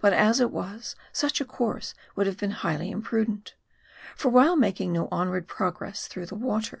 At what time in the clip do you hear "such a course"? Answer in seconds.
1.12-1.94